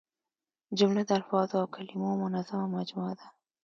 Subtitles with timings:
[0.77, 3.27] جمله د الفاظو او کلیمو منظمه مجموعه ده.